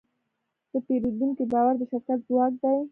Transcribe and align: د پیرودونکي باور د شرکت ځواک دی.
د 0.71 0.73
پیرودونکي 0.85 1.43
باور 1.53 1.73
د 1.77 1.81
شرکت 1.91 2.19
ځواک 2.27 2.53
دی. 2.63 2.77